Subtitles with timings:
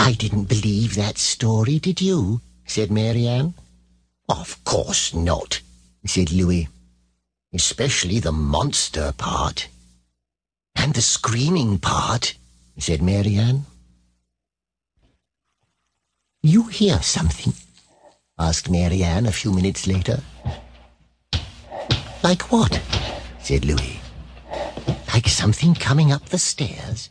[0.00, 2.40] I didn't believe that story, did you?
[2.64, 3.54] said Mary Ann.
[4.28, 5.60] Of course not,
[6.06, 6.68] said Louie.
[7.52, 9.66] Especially the monster part.
[10.76, 12.36] And the screaming part,
[12.78, 13.66] said Mary Ann.
[16.42, 17.52] You hear something?
[18.38, 20.20] asked Mary Ann a few minutes later.
[22.22, 22.80] Like what?
[23.42, 24.00] said Louie.
[25.12, 27.10] Like something coming up the stairs?